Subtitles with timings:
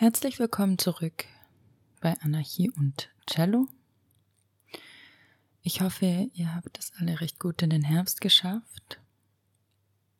[0.00, 1.26] Herzlich willkommen zurück
[2.00, 3.68] bei Anarchie und Cello.
[5.60, 8.98] Ich hoffe, ihr habt es alle recht gut in den Herbst geschafft,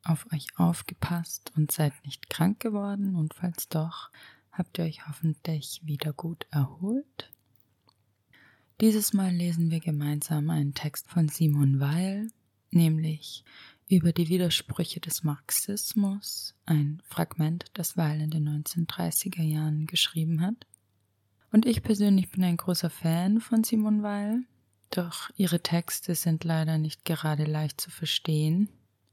[0.03, 4.11] auf euch aufgepasst und seid nicht krank geworden und falls doch,
[4.51, 7.31] habt ihr euch hoffentlich wieder gut erholt.
[8.81, 12.27] Dieses Mal lesen wir gemeinsam einen Text von Simon Weil,
[12.69, 13.43] nämlich
[13.95, 20.65] über die Widersprüche des Marxismus, ein Fragment, das Weil in den 1930er Jahren geschrieben hat.
[21.51, 24.43] Und ich persönlich bin ein großer Fan von Simone Weil,
[24.91, 28.69] doch ihre Texte sind leider nicht gerade leicht zu verstehen.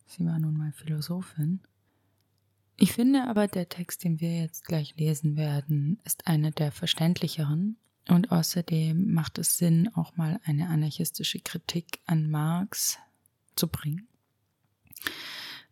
[0.06, 1.60] Sie war nun mal Philosophin.
[2.76, 7.76] Ich finde aber, der Text, den wir jetzt gleich lesen werden, ist einer der verständlicheren
[8.08, 12.98] und außerdem macht es Sinn, auch mal eine anarchistische Kritik an Marx
[13.56, 14.06] zu bringen.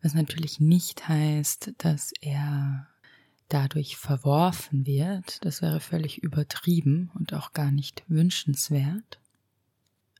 [0.01, 2.87] Was natürlich nicht heißt, dass er
[3.49, 5.43] dadurch verworfen wird.
[5.45, 9.19] Das wäre völlig übertrieben und auch gar nicht wünschenswert.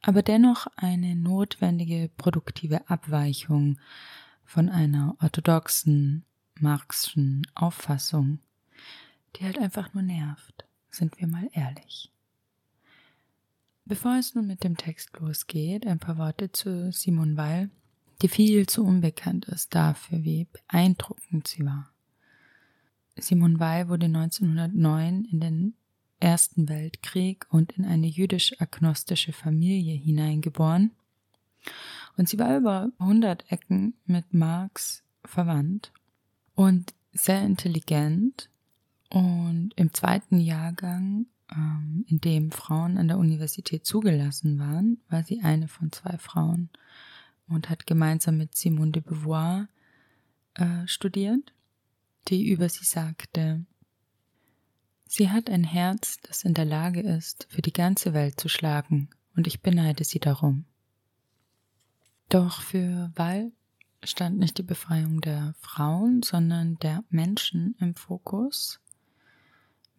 [0.02, 3.80] Aber dennoch eine notwendige produktive Abweichung
[4.45, 6.23] von einer orthodoxen
[6.59, 8.39] Marxischen Auffassung,
[9.35, 12.11] die halt einfach nur nervt, sind wir mal ehrlich.
[13.85, 17.69] Bevor es nun mit dem Text losgeht, ein paar Worte zu Simon Weil,
[18.21, 21.91] die viel zu unbekannt ist dafür, wie beeindruckend sie war.
[23.19, 25.73] Simone Weil wurde 1909 in den
[26.19, 30.91] Ersten Weltkrieg und in eine jüdisch-agnostische Familie hineingeboren.
[32.17, 35.91] Und sie war über 100 Ecken mit Marx verwandt
[36.55, 38.49] und sehr intelligent.
[39.09, 45.41] Und im zweiten Jahrgang, ähm, in dem Frauen an der Universität zugelassen waren, war sie
[45.41, 46.69] eine von zwei Frauen
[47.48, 49.67] und hat gemeinsam mit Simone de Beauvoir
[50.56, 51.53] äh, studiert,
[52.28, 53.66] die über sie sagte,
[55.09, 59.09] Sie hat ein Herz, das in der Lage ist, für die ganze Welt zu schlagen,
[59.38, 60.66] und ich beneide sie darum.
[62.28, 63.53] Doch für Wall
[64.03, 68.81] stand nicht die Befreiung der Frauen, sondern der Menschen im Fokus,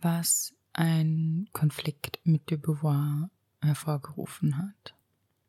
[0.03, 3.31] was ein Konflikt mit de Beauvoir
[3.63, 4.98] hervorgerufen hat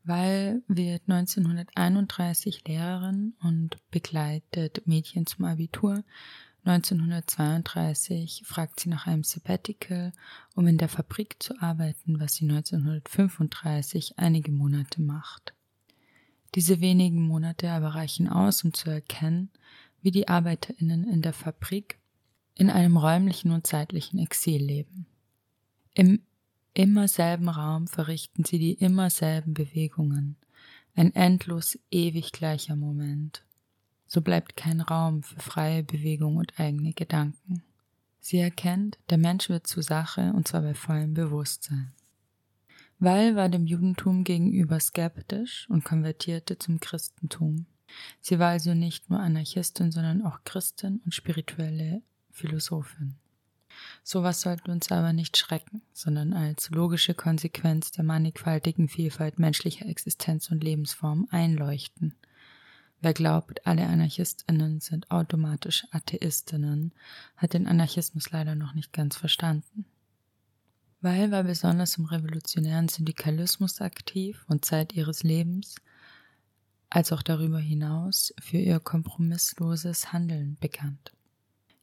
[0.03, 6.03] weil wird 1931 Lehrerin und begleitet Mädchen zum Abitur.
[6.65, 10.11] 1932 fragt sie nach einem Sabbatical,
[10.55, 15.53] um in der Fabrik zu arbeiten, was sie 1935 einige Monate macht.
[16.55, 19.49] Diese wenigen Monate aber reichen aus, um zu erkennen,
[20.01, 21.99] wie die Arbeiterinnen in der Fabrik
[22.55, 25.05] in einem räumlichen und zeitlichen Exil leben.
[25.93, 26.21] Im
[26.73, 30.35] immer selben Raum verrichten sie die immer selben Bewegungen.
[30.95, 33.43] Ein endlos ewig gleicher Moment.
[34.07, 37.63] So bleibt kein Raum für freie Bewegung und eigene Gedanken.
[38.19, 41.93] Sie erkennt, der Mensch wird zur Sache und zwar bei vollem Bewusstsein.
[42.99, 47.65] Weil war dem Judentum gegenüber skeptisch und konvertierte zum Christentum.
[48.19, 53.15] Sie war also nicht nur Anarchistin, sondern auch Christin und spirituelle Philosophin.
[54.03, 60.51] Sowas sollte uns aber nicht schrecken, sondern als logische Konsequenz der mannigfaltigen Vielfalt menschlicher Existenz
[60.51, 62.15] und Lebensform einleuchten.
[63.01, 66.93] Wer glaubt, alle Anarchistinnen sind automatisch Atheistinnen,
[67.37, 69.85] hat den Anarchismus leider noch nicht ganz verstanden.
[71.01, 75.75] Weil war besonders im revolutionären Syndikalismus aktiv und Zeit ihres Lebens,
[76.89, 81.13] als auch darüber hinaus für ihr kompromissloses Handeln bekannt.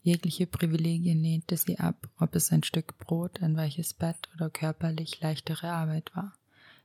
[0.06, 5.20] Jegliche Privilegien lehnte sie ab, ob es ein Stück Brot, ein weiches Bett oder körperlich
[5.20, 6.32] leichtere Arbeit war.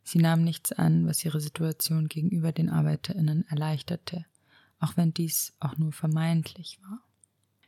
[0.04, 4.26] Sie nahm nichts an, was ihre Situation gegenüber den Arbeiterinnen erleichterte,
[4.80, 7.00] auch wenn dies auch nur vermeintlich war.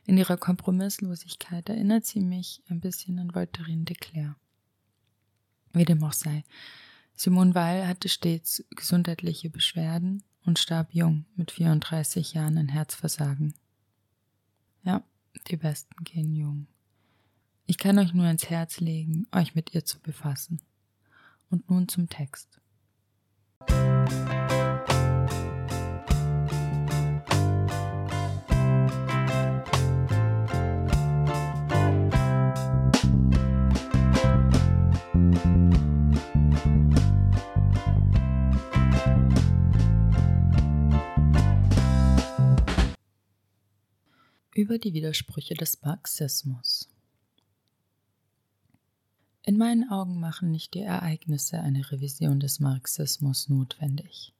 [0.06, 4.34] In ihrer Kompromisslosigkeit erinnert sie mich ein bisschen an Voltaire de Clare.
[5.72, 6.42] Wie dem auch sei,
[7.14, 13.54] Simone Weil hatte stets gesundheitliche Beschwerden und starb jung mit 34 Jahren an Herzversagen.
[14.82, 15.04] Ja,
[15.48, 16.66] die Besten gehen jung.
[17.66, 20.60] Ich kann euch nur ins Herz legen, euch mit ihr zu befassen.
[21.50, 22.60] Und nun zum Text.
[44.64, 46.88] Über die Widersprüche des Marxismus.
[49.42, 54.32] In meinen Augen machen nicht die Ereignisse eine Revision des Marxismus notwendig.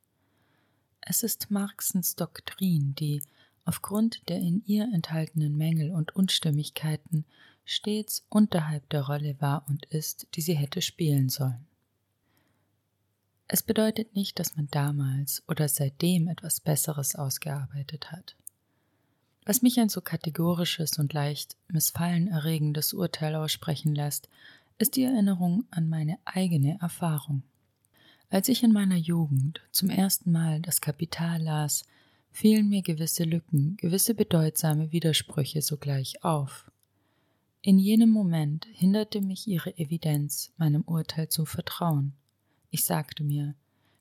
[1.03, 3.23] Es ist Marxens Doktrin, die
[3.67, 7.27] aufgrund der in ihr enthaltenen Mängel und Unstimmigkeiten
[7.67, 11.67] stets unterhalb der Rolle war und ist, die sie hätte spielen sollen.
[13.47, 18.37] Es bedeutet nicht, dass man damals oder seitdem etwas Besseres ausgearbeitet hat.
[19.47, 24.29] Was mich ein so kategorisches und leicht missfallenerregendes Urteil aussprechen lässt,
[24.79, 27.43] ist die Erinnerung an meine eigene Erfahrung.
[28.31, 31.85] Als ich in meiner Jugend zum ersten Mal das Kapital las,
[32.33, 36.71] fielen mir gewisse Lücken, gewisse bedeutsame Widersprüche sogleich auf.
[37.61, 42.15] In jenem Moment hinderte mich ihre Evidenz, meinem Urteil zu vertrauen.
[42.71, 43.55] Ich sagte mir,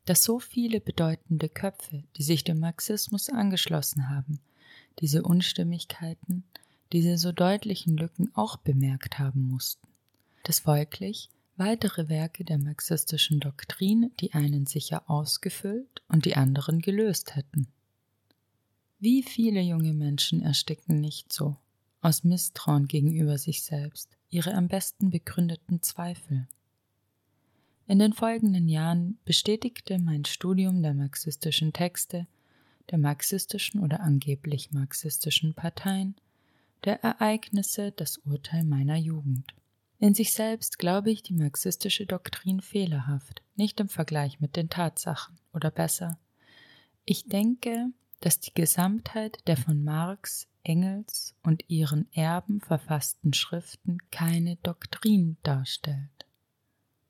[0.04, 4.40] dass so viele bedeutende Köpfe, die sich dem Marxismus angeschlossen haben,
[5.00, 6.44] diese Unstimmigkeiten,
[6.92, 9.88] diese so deutlichen Lücken auch bemerkt haben mussten,
[10.44, 17.36] dass folglich weitere Werke der marxistischen Doktrin die einen sicher ausgefüllt und die anderen gelöst
[17.36, 17.68] hätten.
[18.98, 21.56] Wie viele junge Menschen ersticken nicht so,
[22.00, 26.48] aus Misstrauen gegenüber sich selbst, ihre am besten begründeten Zweifel.
[27.86, 32.26] In den folgenden Jahren bestätigte mein Studium der marxistischen Texte,
[32.90, 36.14] der marxistischen oder angeblich marxistischen Parteien,
[36.84, 39.54] der Ereignisse das Urteil meiner Jugend.
[39.98, 45.38] In sich selbst glaube ich die marxistische Doktrin fehlerhaft, nicht im Vergleich mit den Tatsachen,
[45.52, 46.18] oder besser,
[47.06, 47.90] ich denke,
[48.20, 56.26] dass die Gesamtheit der von Marx, Engels und ihren Erben verfassten Schriften keine Doktrin darstellt.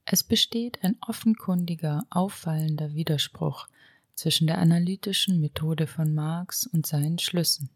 [0.04, 3.68] Es besteht ein offenkundiger, auffallender Widerspruch
[4.14, 7.70] zwischen der analytischen Methode von Marx und seinen Schlüssen.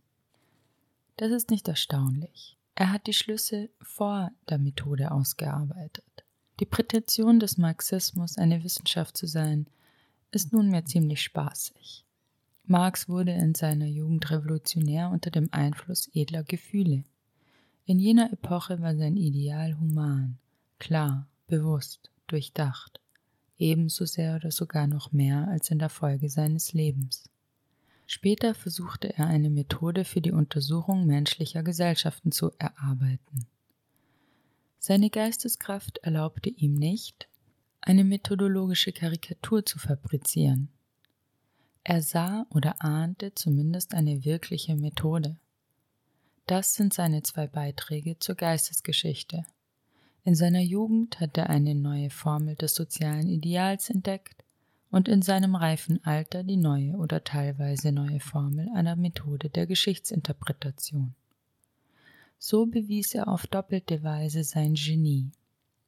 [1.16, 2.56] Das ist nicht erstaunlich.
[2.74, 6.04] Er hat die Schlüsse vor der Methode ausgearbeitet.
[6.60, 9.66] Die Prätension des Marxismus, eine Wissenschaft zu sein,
[10.30, 12.04] ist nunmehr ziemlich spaßig.
[12.64, 17.04] Marx wurde in seiner Jugend revolutionär unter dem Einfluss edler Gefühle.
[17.86, 20.38] In jener Epoche war sein Ideal human,
[20.78, 23.00] klar, bewusst durchdacht,
[23.58, 27.28] ebenso sehr oder sogar noch mehr als in der Folge seines Lebens.
[28.06, 33.46] Später versuchte er eine Methode für die Untersuchung menschlicher Gesellschaften zu erarbeiten.
[34.78, 37.28] Seine Geisteskraft erlaubte ihm nicht,
[37.80, 40.70] eine methodologische Karikatur zu fabrizieren.
[41.84, 45.36] Er sah oder ahnte zumindest eine wirkliche Methode.
[46.46, 49.44] Das sind seine zwei Beiträge zur Geistesgeschichte.
[50.24, 54.44] In seiner Jugend hat er eine neue Formel des sozialen Ideals entdeckt
[54.90, 61.14] und in seinem reifen Alter die neue oder teilweise neue Formel einer Methode der Geschichtsinterpretation.
[62.38, 65.30] So bewies er auf doppelte Weise sein Genie.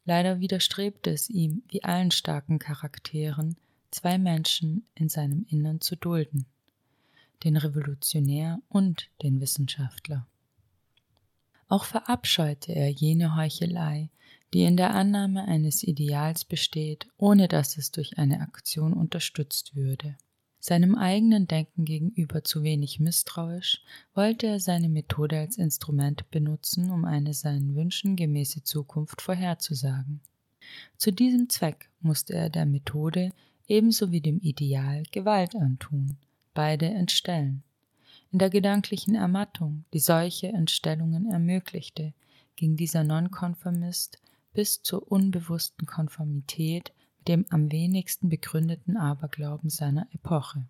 [0.05, 3.57] Leider widerstrebte es ihm, wie allen starken Charakteren,
[3.91, 6.47] zwei Menschen in seinem Innern zu dulden,
[7.45, 10.27] den Revolutionär und den Wissenschaftler.
[11.71, 14.11] Auch verabscheute er jene Heuchelei,
[14.53, 20.17] die in der Annahme eines Ideals besteht, ohne dass es durch eine Aktion unterstützt würde.
[20.59, 23.85] Seinem eigenen Denken gegenüber zu wenig misstrauisch,
[24.15, 30.21] wollte er seine Methode als Instrument benutzen, um eine seinen Wünschen gemäße Zukunft vorherzusagen.
[30.97, 33.31] Zu diesem Zweck musste er der Methode
[33.69, 36.17] ebenso wie dem Ideal Gewalt antun,
[36.53, 37.63] beide entstellen.
[38.33, 42.15] In der gedanklichen Ermattung, die solche Entstellungen ermöglichte,
[42.57, 44.21] ging dieser Nonkonformist
[44.53, 50.67] bis zur unbewussten Konformität mit dem am wenigsten begründeten Aberglauben seiner Epoche,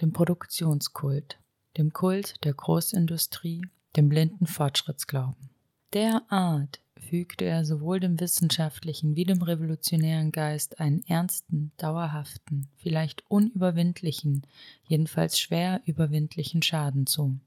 [0.00, 1.38] dem Produktionskult,
[1.76, 5.49] dem Kult der Großindustrie, dem blinden Fortschrittsglauben.
[5.92, 14.42] Derart fügte er sowohl dem wissenschaftlichen wie dem revolutionären Geist einen ernsten, dauerhaften, vielleicht unüberwindlichen,
[14.84, 17.40] jedenfalls schwer überwindlichen Schaden zu.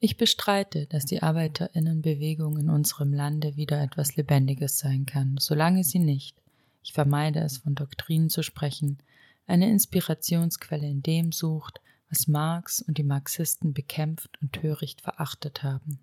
[0.00, 6.00] Ich bestreite, dass die Arbeiterinnenbewegung in unserem Lande wieder etwas Lebendiges sein kann, solange sie
[6.00, 6.36] nicht,
[6.82, 8.98] ich vermeide es von Doktrinen zu sprechen,
[9.46, 16.00] eine Inspirationsquelle in dem sucht, was Marx und die Marxisten bekämpft und töricht verachtet haben.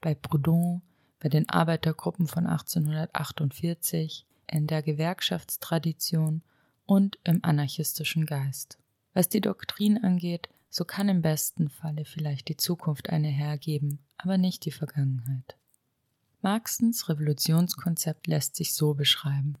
[0.00, 0.82] Bei Proudhon
[1.20, 6.42] bei den Arbeitergruppen von 1848, in der Gewerkschaftstradition
[6.86, 8.78] und im anarchistischen Geist.
[9.14, 14.38] Was die Doktrin angeht, so kann im besten Falle vielleicht die Zukunft eine hergeben, aber
[14.38, 15.56] nicht die Vergangenheit.
[16.40, 19.56] Marxens Revolutionskonzept lässt sich so beschreiben.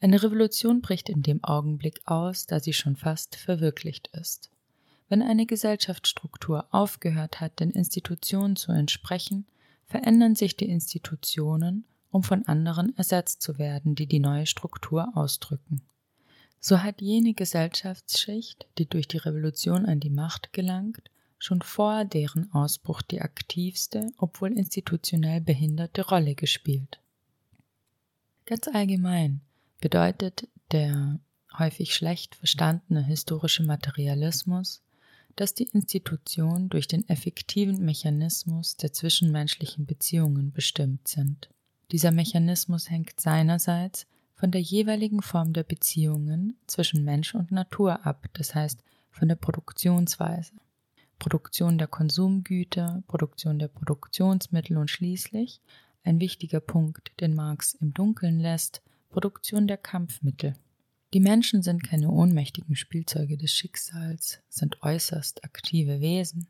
[0.00, 4.50] Eine Revolution bricht in dem Augenblick aus, da sie schon fast verwirklicht ist.
[5.08, 9.46] Wenn eine Gesellschaftsstruktur aufgehört hat, den Institutionen zu entsprechen,
[9.88, 15.82] verändern sich die Institutionen, um von anderen ersetzt zu werden, die die neue Struktur ausdrücken.
[16.60, 22.52] So hat jene Gesellschaftsschicht, die durch die Revolution an die Macht gelangt, schon vor deren
[22.52, 27.00] Ausbruch die aktivste, obwohl institutionell behinderte Rolle gespielt.
[28.44, 29.40] Ganz allgemein
[29.80, 31.20] bedeutet der
[31.56, 34.82] häufig schlecht verstandene historische Materialismus,
[35.38, 41.48] dass die Institutionen durch den effektiven Mechanismus der zwischenmenschlichen Beziehungen bestimmt sind.
[41.92, 48.26] Dieser Mechanismus hängt seinerseits von der jeweiligen Form der Beziehungen zwischen Mensch und Natur ab,
[48.32, 50.54] das heißt von der Produktionsweise.
[51.20, 55.60] Produktion der Konsumgüter, Produktion der Produktionsmittel und schließlich,
[56.02, 60.54] ein wichtiger Punkt, den Marx im Dunkeln lässt, Produktion der Kampfmittel.
[61.14, 66.48] Die Menschen sind keine ohnmächtigen Spielzeuge des Schicksals, sind äußerst aktive Wesen,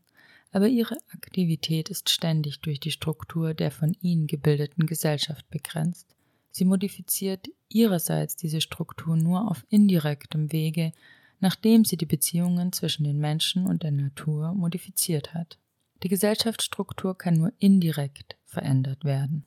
[0.51, 6.15] aber ihre Aktivität ist ständig durch die Struktur der von ihnen gebildeten Gesellschaft begrenzt.
[6.51, 10.93] Sie modifiziert ihrerseits diese Struktur nur auf indirektem Wege
[11.41, 15.59] nachdem sie die Beziehungen zwischen den Menschen und der Natur modifiziert hat.
[16.03, 19.45] Die Gesellschaftsstruktur kann nur indirekt verändert werden.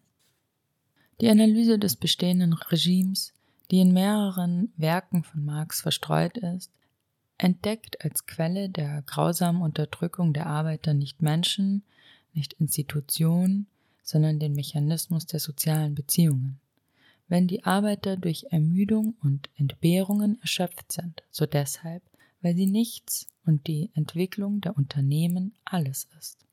[1.19, 3.33] Die Analyse des bestehenden Regimes,
[3.71, 6.71] die in mehreren Werken von Marx verstreut ist,
[7.37, 11.83] entdeckt als Quelle der grausamen Unterdrückung der Arbeiter nicht Menschen,
[12.33, 13.67] nicht Institutionen,
[14.03, 16.59] sondern den Mechanismus der sozialen Beziehungen
[17.31, 22.03] wenn die Arbeiter durch Ermüdung und Entbehrungen erschöpft sind, so deshalb,
[22.41, 26.45] weil sie nichts und die Entwicklung der Unternehmen alles ist.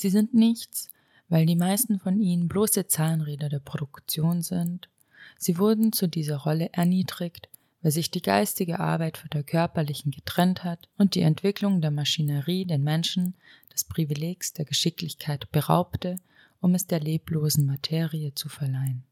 [0.00, 0.88] Sie sind nichts,
[1.28, 4.88] weil die meisten von ihnen bloße Zahnräder der Produktion sind.
[5.36, 7.50] Sie wurden zu dieser Rolle erniedrigt,
[7.82, 12.64] weil sich die geistige Arbeit von der körperlichen getrennt hat und die Entwicklung der Maschinerie
[12.64, 13.34] den Menschen
[13.70, 16.16] des Privilegs der Geschicklichkeit beraubte,
[16.62, 19.04] um es der leblosen Materie zu verleihen.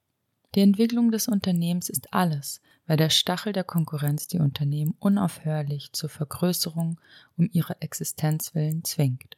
[0.55, 6.09] Die Entwicklung des Unternehmens ist alles, weil der Stachel der Konkurrenz die Unternehmen unaufhörlich zur
[6.09, 6.99] Vergrößerung
[7.37, 9.38] um ihre Existenz willen zwingt.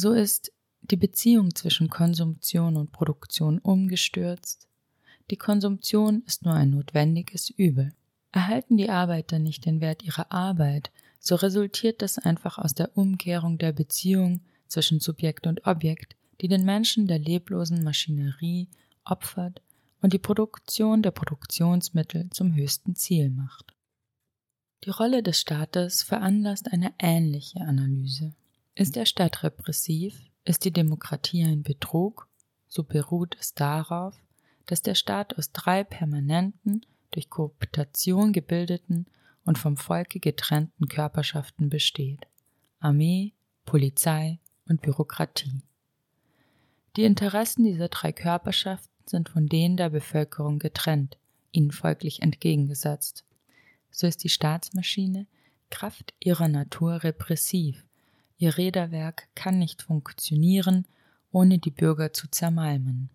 [0.00, 0.52] So ist
[0.82, 4.68] die Beziehung zwischen Konsumption und Produktion umgestürzt.
[5.28, 7.92] Die Konsumption ist nur ein notwendiges Übel.
[8.30, 13.58] Erhalten die Arbeiter nicht den Wert ihrer Arbeit, so resultiert das einfach aus der Umkehrung
[13.58, 18.68] der Beziehung zwischen Subjekt und Objekt, die den Menschen der leblosen Maschinerie
[19.04, 19.60] opfert
[20.00, 23.74] und die Produktion der Produktionsmittel zum höchsten Ziel macht.
[24.84, 28.36] Die Rolle des Staates veranlasst eine ähnliche Analyse.
[28.78, 30.22] Ist der Staat repressiv?
[30.44, 32.28] Ist die Demokratie ein Betrug?
[32.68, 34.14] So beruht es darauf,
[34.66, 39.06] dass der Staat aus drei permanenten durch Kooptation gebildeten
[39.44, 42.28] und vom Volke getrennten Körperschaften besteht
[42.78, 43.32] Armee,
[43.64, 45.60] Polizei und Bürokratie.
[46.94, 51.18] Die Interessen dieser drei Körperschaften sind von denen der Bevölkerung getrennt,
[51.50, 53.24] ihnen folglich entgegengesetzt.
[53.90, 55.26] So ist die Staatsmaschine
[55.68, 57.87] Kraft ihrer Natur repressiv.
[58.38, 60.86] Ihr Räderwerk kann nicht funktionieren,
[61.32, 63.10] ohne die Bürger zu zermalmen.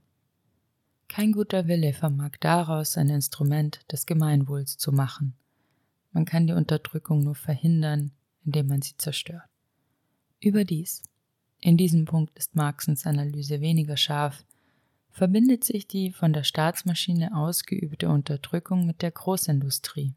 [1.07, 5.33] Kein guter Wille vermag daraus ein Instrument des Gemeinwohls zu machen.
[6.11, 8.11] Man kann die Unterdrückung nur verhindern,
[8.45, 9.47] indem man sie zerstört.
[10.41, 11.01] Überdies,
[11.61, 14.43] in diesem Punkt ist Marxens Analyse weniger scharf,
[15.11, 20.13] verbindet sich die von der Staatsmaschine ausgeübte Unterdrückung mit der Großindustrie.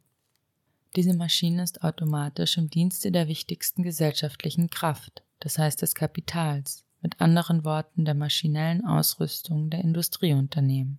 [0.95, 7.21] Diese Maschine ist automatisch im Dienste der wichtigsten gesellschaftlichen Kraft, das heißt des Kapitals, mit
[7.21, 10.99] anderen Worten der maschinellen Ausrüstung der Industrieunternehmen.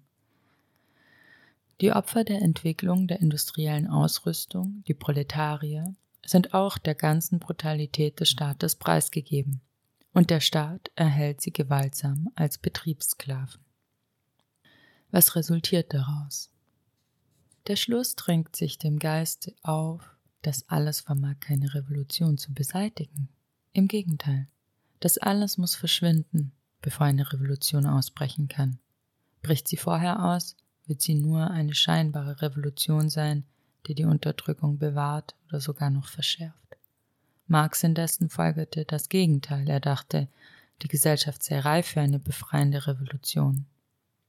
[1.82, 8.30] Die Opfer der Entwicklung der industriellen Ausrüstung, die Proletarier, sind auch der ganzen Brutalität des
[8.30, 9.62] Staates preisgegeben,
[10.14, 13.62] und der Staat erhält sie gewaltsam als Betriebssklaven.
[15.12, 16.50] Was resultiert daraus?
[17.68, 23.28] Der Schluss drängt sich dem Geiste auf, dass alles vermag keine Revolution zu beseitigen.
[23.74, 24.48] Im Gegenteil,
[25.02, 28.80] das alles muss verschwinden, bevor eine Revolution ausbrechen kann.
[29.42, 30.56] Bricht sie vorher aus,
[30.86, 33.44] wird sie nur eine scheinbare Revolution sein,
[33.86, 36.78] die die Unterdrückung bewahrt oder sogar noch verschärft.
[37.48, 39.70] Marx indessen folgerte das Gegenteil.
[39.70, 40.30] Er dachte,
[40.82, 43.66] die Gesellschaft sei reif für eine befreiende Revolution.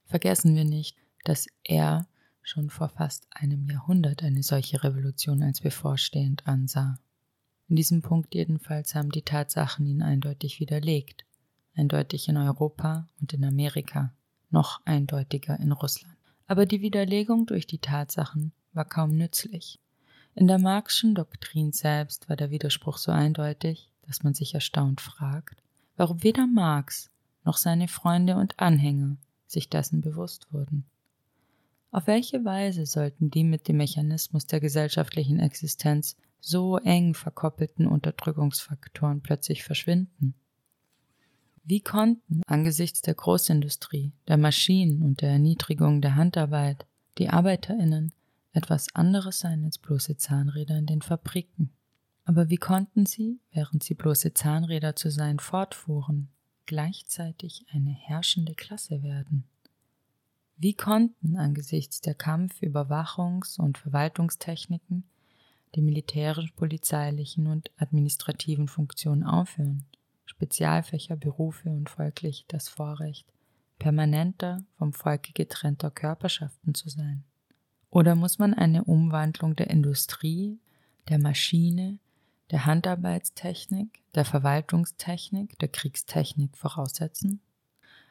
[0.05, 2.05] Vergessen wir nicht, dass er
[2.41, 6.99] schon vor fast einem Jahrhundert eine solche Revolution als bevorstehend ansah.
[7.67, 11.25] In diesem Punkt jedenfalls haben die Tatsachen ihn eindeutig widerlegt.
[11.75, 14.13] Eindeutig in Europa und in Amerika,
[14.49, 16.17] noch eindeutiger in Russland.
[16.47, 19.79] Aber die Widerlegung durch die Tatsachen war kaum nützlich.
[20.33, 25.61] In der Marxischen Doktrin selbst war der Widerspruch so eindeutig, dass man sich erstaunt fragt,
[25.95, 27.11] warum weder Marx
[27.43, 30.85] noch seine Freunde und Anhänger sich dessen bewusst wurden.
[31.91, 39.21] Auf welche Weise sollten die mit dem Mechanismus der gesellschaftlichen Existenz so eng verkoppelten Unterdrückungsfaktoren
[39.21, 40.35] plötzlich verschwinden?
[41.63, 46.85] Wie konnten angesichts der Großindustrie, der Maschinen und der Erniedrigung der Handarbeit
[47.17, 48.13] die Arbeiterinnen
[48.53, 51.71] etwas anderes sein als bloße Zahnräder in den Fabriken?
[52.23, 56.29] Aber wie konnten sie, während sie bloße Zahnräder zu sein fortfuhren,
[56.67, 59.45] gleichzeitig eine herrschende Klasse werden?
[60.61, 65.05] Wie konnten angesichts der Kampf-, Überwachungs- und Verwaltungstechniken
[65.73, 69.85] die militärischen, polizeilichen und administrativen Funktionen aufhören,
[70.25, 73.31] Spezialfächer, Berufe und folglich das Vorrecht,
[73.77, 77.23] permanenter vom Volke getrennter Körperschaften zu sein?
[77.89, 80.59] Oder muss man eine Umwandlung der Industrie,
[81.07, 81.99] der Maschine,
[82.51, 87.39] der Handarbeitstechnik, der Verwaltungstechnik, der Kriegstechnik voraussetzen?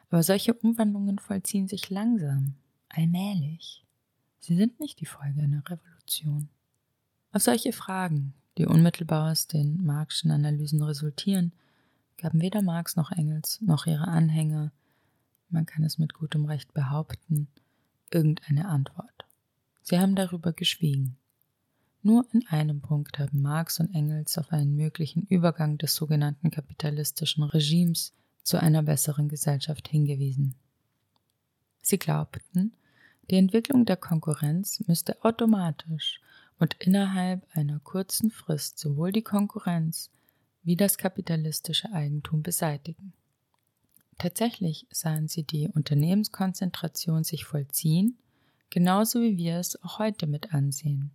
[0.09, 2.55] Aber solche Umwandlungen vollziehen sich langsam,
[2.89, 3.85] allmählich.
[4.39, 6.49] Sie sind nicht die Folge einer Revolution.
[7.31, 11.53] Auf solche Fragen, die unmittelbar aus den Marxischen Analysen resultieren,
[12.17, 14.71] gaben weder Marx noch Engels noch ihre Anhänger,
[15.49, 17.47] man kann es mit gutem Recht behaupten,
[18.11, 19.25] irgendeine Antwort.
[19.81, 21.17] Sie haben darüber geschwiegen.
[22.01, 27.43] Nur in einem Punkt haben Marx und Engels auf einen möglichen Übergang des sogenannten kapitalistischen
[27.43, 28.13] Regimes
[28.49, 30.55] zu einer besseren Gesellschaft hingewiesen.
[31.83, 32.73] Sie glaubten,
[33.29, 36.19] die Entwicklung der Konkurrenz müsste automatisch
[36.57, 40.09] und innerhalb einer kurzen Frist sowohl die Konkurrenz
[40.63, 43.13] wie das kapitalistische Eigentum beseitigen.
[44.17, 48.17] Tatsächlich sahen sie die Unternehmenskonzentration sich vollziehen,
[48.71, 51.11] genauso wie wir es auch heute mit ansehen.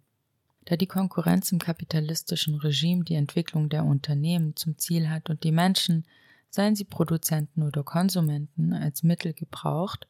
[0.67, 5.53] Da die Konkurrenz im kapitalistischen Regime die Entwicklung der Unternehmen zum Ziel hat und die
[5.53, 6.05] Menschen
[6.54, 10.07] seien sie Produzenten oder Konsumenten, als Mittel gebraucht,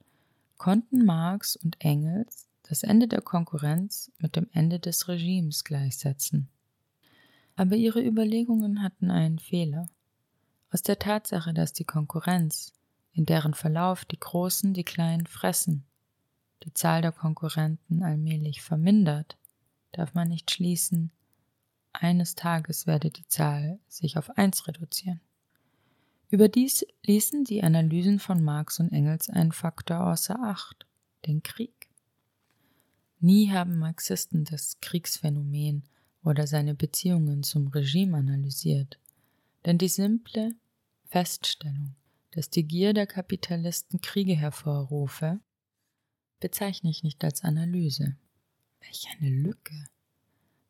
[0.59, 6.51] konnten Marx und Engels das Ende der Konkurrenz mit dem Ende des Regimes gleichsetzen.
[7.57, 9.89] Aber ihre Überlegungen hatten einen Fehler.
[10.71, 12.75] Aus der Tatsache, dass die Konkurrenz,
[13.13, 15.87] in deren Verlauf die Großen die Kleinen fressen,
[16.65, 19.39] die Zahl der Konkurrenten allmählich vermindert,
[19.93, 21.11] darf man nicht schließen,
[21.95, 25.21] eines Tages werde die Zahl sich auf eins reduzieren.
[26.35, 30.85] Überdies ließen die Analysen von Marx und Engels einen Faktor außer Acht,
[31.29, 31.89] den Krieg.
[33.21, 35.85] Nie haben Marxisten das Kriegsphänomen
[36.25, 38.99] oder seine Beziehungen zum Regime analysiert,
[39.65, 40.57] denn die simple
[41.05, 41.95] Feststellung,
[42.33, 45.39] dass die Gier der Kapitalisten Kriege hervorrufe,
[46.41, 48.17] bezeichne ich nicht als Analyse.
[48.81, 49.87] Welch eine Lücke!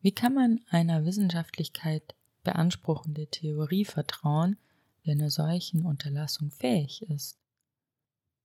[0.03, 4.59] Wie kann man einer Wissenschaftlichkeit beanspruchende Theorie vertrauen,
[5.05, 7.37] der einer solchen Unterlassung fähig ist.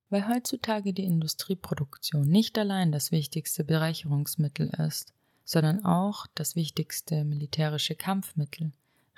[0.08, 7.94] Weil heutzutage die Industrieproduktion nicht allein das wichtigste Bereicherungsmittel ist, sondern auch das wichtigste militärische
[7.94, 8.72] Kampfmittel,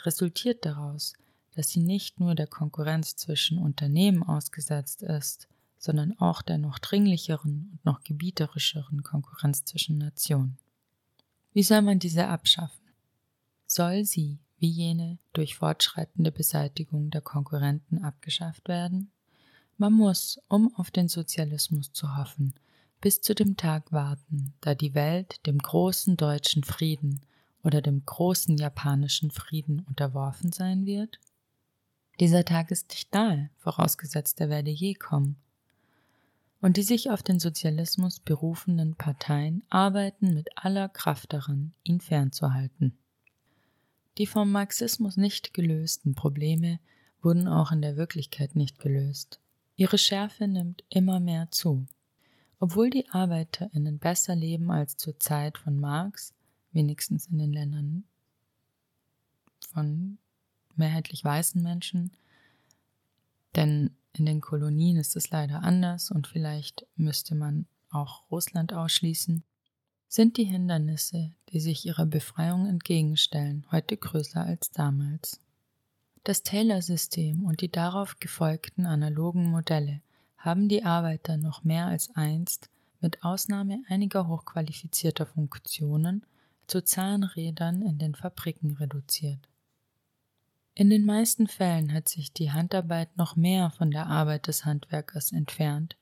[0.04, 1.14] resultiert daraus,
[1.54, 7.70] dass sie nicht nur der Konkurrenz zwischen Unternehmen ausgesetzt ist, sondern auch der noch dringlicheren
[7.72, 10.58] und noch gebieterischeren Konkurrenz zwischen Nationen.
[11.52, 12.80] Wie soll man diese abschaffen?
[13.66, 19.10] Soll sie wie jene durch fortschreitende Beseitigung der Konkurrenten abgeschafft werden?
[19.76, 22.54] Man muss, um auf den Sozialismus zu hoffen,
[23.00, 27.20] bis zu dem Tag warten, da die Welt dem großen deutschen Frieden
[27.64, 31.18] oder dem großen japanischen Frieden unterworfen sein wird?
[32.20, 35.36] Dieser Tag ist nicht nahe, vorausgesetzt er werde je kommen.
[36.60, 42.96] Und die sich auf den Sozialismus berufenden Parteien arbeiten mit aller Kraft daran, ihn fernzuhalten.
[44.18, 46.80] Die vom Marxismus nicht gelösten Probleme
[47.22, 49.40] wurden auch in der Wirklichkeit nicht gelöst.
[49.76, 51.86] Ihre Schärfe nimmt immer mehr zu.
[52.58, 56.34] Obwohl die Arbeiterinnen besser leben als zur Zeit von Marx,
[56.72, 58.04] wenigstens in den Ländern
[59.72, 60.18] von
[60.76, 62.12] mehrheitlich weißen Menschen,
[63.56, 69.42] denn in den Kolonien ist es leider anders und vielleicht müsste man auch Russland ausschließen,
[70.08, 75.40] sind die Hindernisse, die sich ihrer Befreiung entgegenstellen, heute größer als damals.
[76.24, 80.00] Das Taylor-System und die darauf gefolgten analogen Modelle
[80.38, 86.24] haben die Arbeiter noch mehr als einst, mit Ausnahme einiger hochqualifizierter Funktionen,
[86.66, 89.40] zu Zahnrädern in den Fabriken reduziert.
[90.74, 95.32] In den meisten Fällen hat sich die Handarbeit noch mehr von der Arbeit des Handwerkers
[95.32, 95.96] entfernt.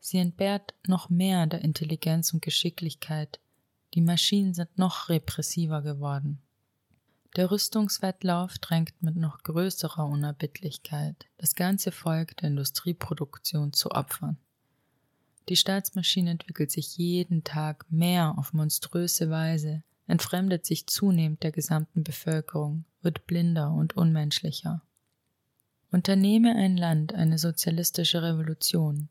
[0.00, 3.38] Sie entbehrt noch mehr der Intelligenz und Geschicklichkeit,
[3.96, 6.38] die Maschinen sind noch repressiver geworden.
[7.34, 14.36] Der Rüstungswettlauf drängt mit noch größerer Unerbittlichkeit, das ganze Volk der Industrieproduktion zu opfern.
[15.48, 22.04] Die Staatsmaschine entwickelt sich jeden Tag mehr auf monströse Weise, entfremdet sich zunehmend der gesamten
[22.04, 24.82] Bevölkerung, wird blinder und unmenschlicher.
[25.90, 29.08] Unternehme ein Land eine sozialistische Revolution,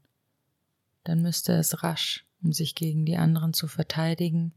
[1.04, 4.54] dann müsste es rasch, um sich gegen die anderen zu verteidigen,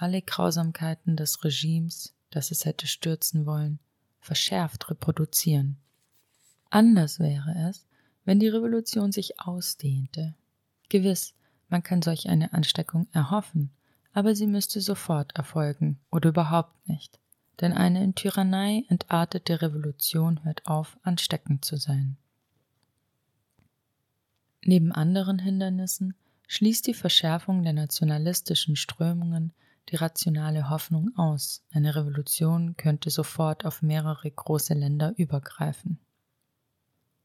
[0.00, 3.78] alle Grausamkeiten des Regimes, das es hätte stürzen wollen,
[4.20, 5.76] verschärft reproduzieren.
[6.70, 7.86] Anders wäre es,
[8.24, 10.34] wenn die Revolution sich ausdehnte.
[10.88, 11.34] Gewiss,
[11.68, 13.70] man kann solch eine Ansteckung erhoffen,
[14.12, 17.18] aber sie müsste sofort erfolgen oder überhaupt nicht,
[17.60, 22.16] denn eine in Tyrannei entartete Revolution hört auf, ansteckend zu sein.
[24.62, 26.14] Neben anderen Hindernissen
[26.46, 29.52] schließt die Verschärfung der nationalistischen Strömungen
[29.90, 35.98] die rationale Hoffnung aus, eine Revolution könnte sofort auf mehrere große Länder übergreifen.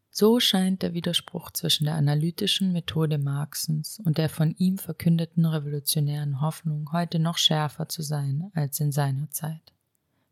[0.10, 6.42] So scheint der Widerspruch zwischen der analytischen Methode Marxens und der von ihm verkündeten revolutionären
[6.42, 9.74] Hoffnung heute noch schärfer zu sein als in seiner Zeit.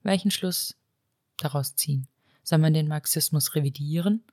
[0.02, 0.76] Welchen Schluss
[1.38, 2.08] daraus ziehen?
[2.44, 4.24] Soll man den Marxismus revidieren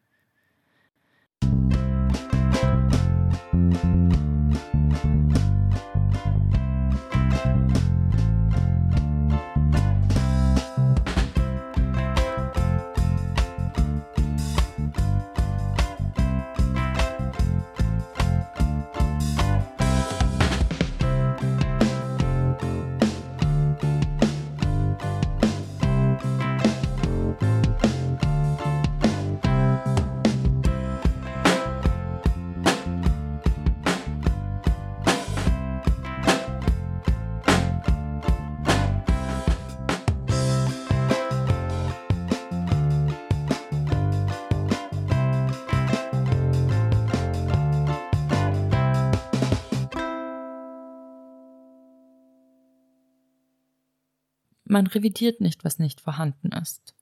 [54.70, 56.94] Man revidiert nicht, was nicht vorhanden ist.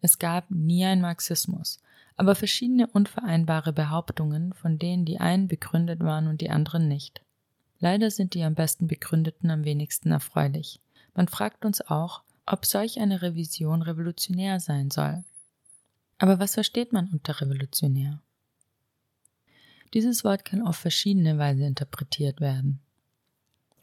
[0.00, 1.78] Es gab nie ein Marxismus,
[2.16, 7.20] aber verschiedene unvereinbare Behauptungen, von denen die einen begründet waren und die anderen nicht.
[7.78, 10.80] Leider sind die am besten begründeten am wenigsten erfreulich.
[11.14, 15.24] Man fragt uns auch, ob solch eine Revision revolutionär sein soll.
[16.16, 18.22] Aber was versteht man unter revolutionär?
[19.92, 22.80] Dieses Wort kann auf verschiedene Weise interpretiert werden.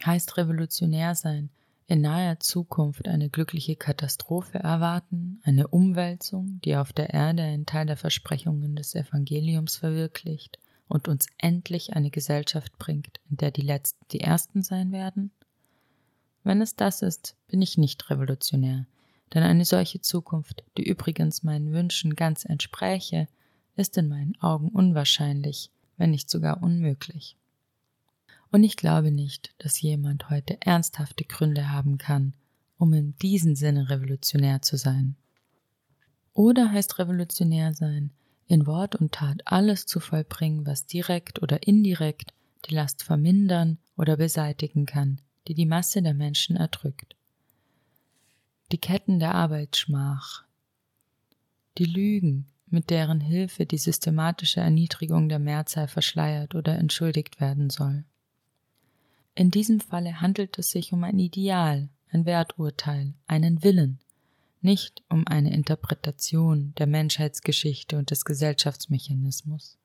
[0.03, 1.51] Heißt revolutionär sein,
[1.91, 7.86] in naher Zukunft eine glückliche Katastrophe erwarten, eine Umwälzung, die auf der Erde einen Teil
[7.86, 14.06] der Versprechungen des Evangeliums verwirklicht und uns endlich eine Gesellschaft bringt, in der die Letzten
[14.12, 15.32] die Ersten sein werden?
[16.45, 18.86] Wenn es das ist, bin ich nicht revolutionär,
[19.34, 23.27] denn eine solche Zukunft, die übrigens meinen Wünschen ganz entspräche,
[23.75, 27.36] ist in meinen Augen unwahrscheinlich, wenn nicht sogar unmöglich.
[28.51, 32.33] Und ich glaube nicht, dass jemand heute ernsthafte Gründe haben kann,
[32.77, 35.15] um in diesem Sinne revolutionär zu sein.
[36.33, 38.11] Oder heißt revolutionär sein,
[38.47, 42.33] in Wort und Tat alles zu vollbringen, was direkt oder indirekt
[42.65, 47.15] die Last vermindern oder beseitigen kann, die die Masse der Menschen erdrückt.
[48.73, 50.43] Die Ketten der Arbeitsschmach,
[51.77, 58.03] die Lügen, mit deren Hilfe die systematische Erniedrigung der Mehrzahl verschleiert oder entschuldigt werden soll.
[59.33, 63.99] In diesem Falle handelt es sich um ein Ideal, ein Werturteil, einen Willen,
[64.61, 69.77] nicht um eine Interpretation der Menschheitsgeschichte und des Gesellschaftsmechanismus.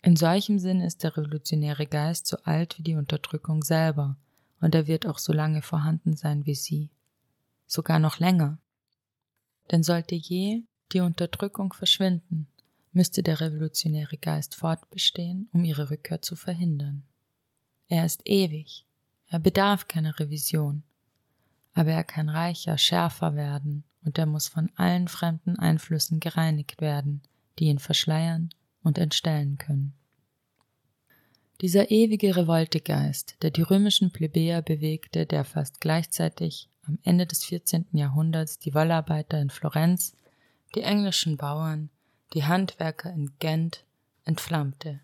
[0.00, 4.16] In solchem Sinn ist der revolutionäre Geist so alt wie die Unterdrückung selber,
[4.60, 6.90] und er wird auch so lange vorhanden sein wie sie,
[7.66, 8.58] sogar noch länger.
[9.70, 12.48] Denn sollte je die Unterdrückung verschwinden,
[12.92, 17.04] müsste der revolutionäre Geist fortbestehen, um ihre Rückkehr zu verhindern.
[17.88, 18.84] Er ist ewig,
[19.28, 20.82] er bedarf keiner Revision,
[21.74, 27.22] aber er kann reicher, schärfer werden, und er muss von allen fremden Einflüssen gereinigt werden,
[27.58, 28.50] die ihn verschleiern
[28.82, 29.94] und entstellen können.
[31.60, 37.86] Dieser ewige Revoltegeist, der die römischen Plebejer bewegte, der fast gleichzeitig am Ende des 14.
[37.92, 40.14] Jahrhunderts die Wallarbeiter in Florenz,
[40.74, 41.90] die englischen Bauern,
[42.34, 43.84] die Handwerker in Gent
[44.24, 45.00] entflammte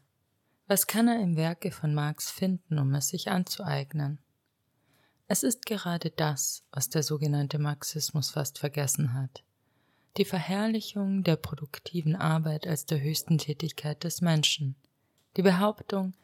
[0.74, 4.18] was kann er im Werke von Marx finden, um es sich anzueignen?
[5.28, 9.44] Es ist gerade das, was der sogenannte Marxismus fast vergessen hat.
[10.16, 14.74] Die Verherrlichung der produktiven Arbeit als der höchsten Tätigkeit des Menschen.
[15.36, 16.14] Die Behauptung,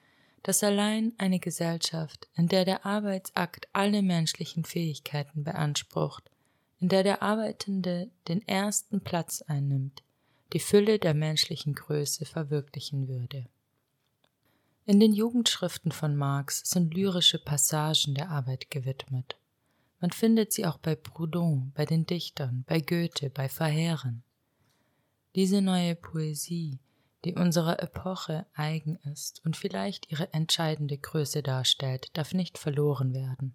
[0.43, 6.29] dass allein eine Gesellschaft, in der der Arbeitsakt alle menschlichen Fähigkeiten beansprucht,
[6.81, 10.03] in der der Arbeitende den ersten Platz einnimmt,
[10.53, 13.47] die Fülle der menschlichen Größe verwirklichen würde.
[14.87, 19.37] In den Jugendschriften von Marx sind lyrische Passagen der Arbeit gewidmet.
[20.01, 24.23] Man findet sie auch bei Proudhon, bei den Dichtern, bei Goethe, bei Verheeren.
[25.35, 26.81] Diese neue Poesie,
[27.25, 33.55] die unserer Epoche eigen ist und vielleicht ihre entscheidende Größe darstellt, darf nicht verloren werden.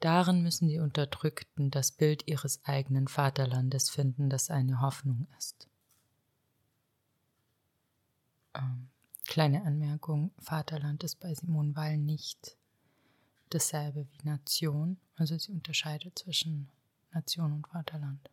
[0.00, 5.66] Darin müssen die Unterdrückten das Bild ihres eigenen Vaterlandes finden, das eine Hoffnung ist.
[8.54, 8.90] Ähm,
[9.28, 12.56] kleine Anmerkung, Vaterland ist bei Simone Weil nicht
[13.50, 16.68] dasselbe wie Nation, also sie unterscheidet zwischen
[17.12, 18.30] Nation und Vaterland.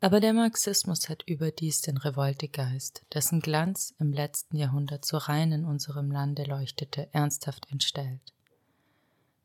[0.00, 5.64] Aber der Marxismus hat überdies den Revoltegeist, dessen Glanz im letzten Jahrhundert so rein in
[5.64, 8.32] unserem Lande leuchtete, ernsthaft entstellt.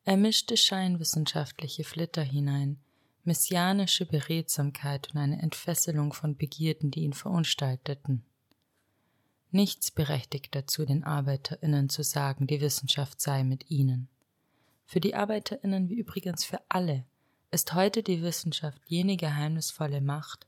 [0.04, 2.80] Er mischte scheinwissenschaftliche Flitter hinein,
[3.24, 8.24] messianische Beredsamkeit und eine Entfesselung von Begierden, die ihn verunstalteten.
[9.52, 14.10] Nichts berechtigt dazu, den ArbeiterInnen zu sagen, die Wissenschaft sei mit ihnen.
[14.86, 17.06] Für die ArbeiterInnen wie übrigens für alle
[17.52, 20.48] ist heute die Wissenschaft jene geheimnisvolle Macht,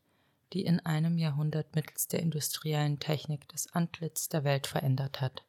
[0.53, 5.43] die in einem Jahrhundert mittels der industriellen Technik das Antlitz der Welt verändert hat.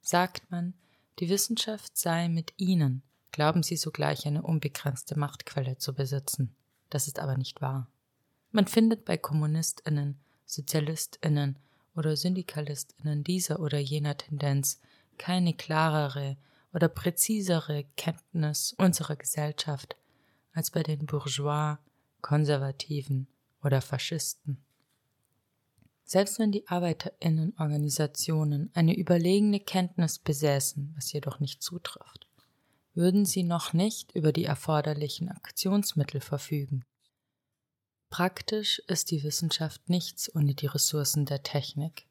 [0.00, 0.74] Sagt man,
[1.18, 6.54] die Wissenschaft sei mit ihnen, glauben sie sogleich eine unbegrenzte Machtquelle zu besitzen.
[6.90, 7.88] Das ist aber nicht wahr.
[8.52, 11.58] Man findet bei Kommunistinnen, Sozialistinnen
[11.96, 14.80] oder Syndikalistinnen dieser oder jener Tendenz
[15.18, 16.36] keine klarere
[16.72, 19.96] oder präzisere Kenntnis unserer Gesellschaft
[20.52, 21.78] als bei den Bourgeois,
[22.20, 23.26] Konservativen
[23.62, 24.58] oder Faschisten.
[26.04, 32.28] Selbst wenn die Arbeiterinnenorganisationen eine überlegene Kenntnis besäßen, was jedoch nicht zutrifft,
[32.94, 36.84] würden sie noch nicht über die erforderlichen Aktionsmittel verfügen.
[38.10, 42.06] Praktisch ist die Wissenschaft nichts ohne die Ressourcen der Technik.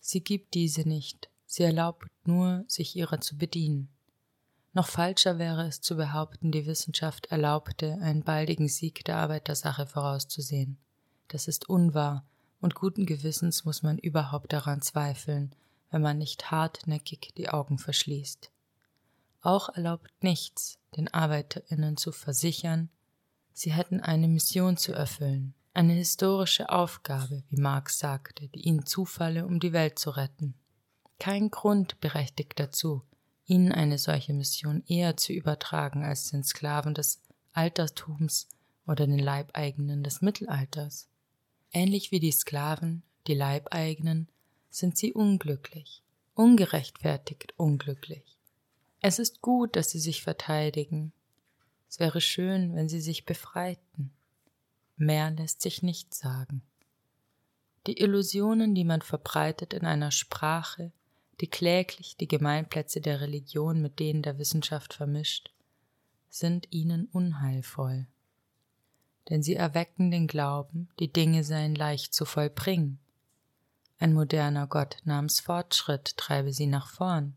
[0.00, 3.88] Sie gibt diese nicht, sie erlaubt nur, sich ihrer zu bedienen.
[4.72, 10.76] Noch falscher wäre es zu behaupten, die Wissenschaft erlaubte, einen baldigen Sieg der Arbeitersache vorauszusehen.
[11.28, 12.26] Das ist unwahr,
[12.60, 15.54] und guten Gewissens muss man überhaupt daran zweifeln,
[15.90, 18.50] wenn man nicht hartnäckig die Augen verschließt.
[19.40, 22.90] Auch erlaubt nichts, den Arbeiterinnen zu versichern,
[23.56, 29.46] sie hätten eine Mission zu erfüllen, eine historische Aufgabe, wie Marx sagte, die ihnen zufalle,
[29.46, 30.54] um die Welt zu retten.
[31.18, 33.02] Kein Grund berechtigt dazu,
[33.46, 37.22] ihnen eine solche Mission eher zu übertragen als den Sklaven des
[37.54, 38.48] Altertums
[38.86, 41.08] oder den Leibeigenen des Mittelalters.
[41.72, 44.28] Ähnlich wie die Sklaven, die Leibeigenen,
[44.68, 46.02] sind sie unglücklich,
[46.34, 48.36] ungerechtfertigt unglücklich.
[49.00, 51.12] Es ist gut, dass sie sich verteidigen.
[51.88, 54.12] Es wäre schön, wenn sie sich befreiten.
[54.96, 56.62] Mehr lässt sich nicht sagen.
[57.86, 60.90] Die Illusionen, die man verbreitet in einer Sprache,
[61.40, 65.50] die kläglich die Gemeinplätze der Religion mit denen der Wissenschaft vermischt,
[66.28, 68.06] sind ihnen unheilvoll.
[69.28, 72.98] Denn sie erwecken den Glauben, die Dinge seien leicht zu vollbringen.
[73.98, 77.34] Ein moderner Gott namens Fortschritt treibe sie nach vorn,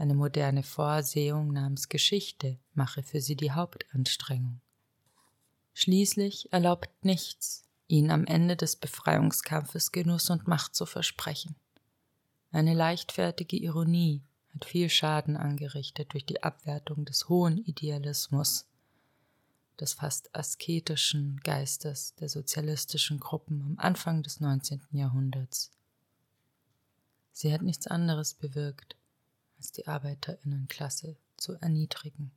[0.00, 4.60] eine moderne Vorsehung namens Geschichte mache für sie die Hauptanstrengung.
[5.74, 11.54] Schließlich erlaubt nichts, ihnen am Ende des Befreiungskampfes Genuss und Macht zu versprechen.
[12.50, 14.22] Eine leichtfertige Ironie
[14.54, 18.66] hat viel Schaden angerichtet durch die Abwertung des hohen Idealismus,
[19.78, 24.80] des fast asketischen Geistes der sozialistischen Gruppen am Anfang des 19.
[24.92, 25.70] Jahrhunderts.
[27.32, 28.96] Sie hat nichts anderes bewirkt,
[29.60, 32.32] als die Arbeiterinnenklasse zu erniedrigen.